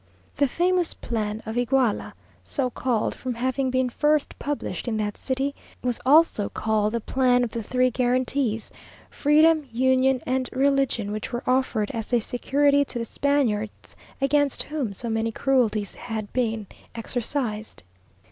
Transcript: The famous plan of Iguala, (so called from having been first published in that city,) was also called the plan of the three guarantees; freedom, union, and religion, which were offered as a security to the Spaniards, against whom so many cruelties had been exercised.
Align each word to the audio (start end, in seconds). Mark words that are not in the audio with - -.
The 0.35 0.47
famous 0.47 0.95
plan 0.95 1.43
of 1.45 1.59
Iguala, 1.59 2.15
(so 2.43 2.71
called 2.71 3.13
from 3.13 3.35
having 3.35 3.69
been 3.69 3.87
first 3.87 4.39
published 4.39 4.87
in 4.87 4.97
that 4.97 5.15
city,) 5.15 5.53
was 5.83 5.99
also 6.03 6.49
called 6.49 6.93
the 6.93 6.99
plan 6.99 7.43
of 7.43 7.51
the 7.51 7.61
three 7.61 7.91
guarantees; 7.91 8.71
freedom, 9.11 9.67
union, 9.71 10.19
and 10.25 10.49
religion, 10.53 11.11
which 11.11 11.31
were 11.31 11.43
offered 11.45 11.91
as 11.91 12.11
a 12.13 12.19
security 12.19 12.83
to 12.83 12.97
the 12.97 13.05
Spaniards, 13.05 13.95
against 14.19 14.63
whom 14.63 14.91
so 14.91 15.07
many 15.07 15.31
cruelties 15.31 15.93
had 15.93 16.33
been 16.33 16.65
exercised. 16.95 17.83